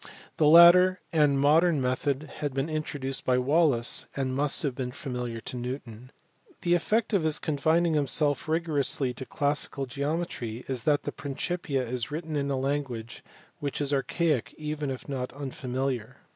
The 0.37 0.47
latter 0.47 0.99
and 1.13 1.39
modern 1.39 1.79
method 1.79 2.23
had 2.37 2.55
been 2.55 2.69
introduced 2.71 3.23
by 3.23 3.37
Wallis, 3.37 4.07
and 4.15 4.35
must 4.35 4.63
have 4.63 4.73
been 4.73 4.91
familiar 4.91 5.39
to 5.41 5.57
Newton. 5.57 6.11
The 6.61 6.73
effect 6.73 7.13
of 7.13 7.21
his 7.21 7.37
confining 7.37 7.93
himself 7.93 8.47
rigorously 8.47 9.13
to 9.13 9.27
classical 9.27 9.85
geometry 9.85 10.65
is 10.67 10.85
that 10.85 11.03
the 11.03 11.11
Principia 11.11 11.87
is 11.87 12.09
written 12.09 12.35
in 12.35 12.49
a 12.49 12.57
language 12.57 13.23
which 13.59 13.79
is 13.79 13.93
archaic, 13.93 14.55
even 14.57 14.89
if 14.89 15.07
not 15.07 15.31
unfamiliar. 15.33 16.17